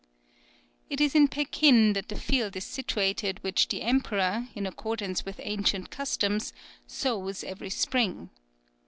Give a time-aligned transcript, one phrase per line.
[0.89, 5.39] ]It is in Pekin that the field is situated which the emperor, in accordance with
[5.43, 6.39] ancient custom,
[6.87, 8.31] sows every spring.